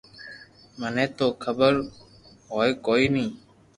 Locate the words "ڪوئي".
2.85-3.05